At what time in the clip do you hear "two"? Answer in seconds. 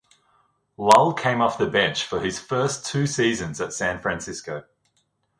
2.87-3.05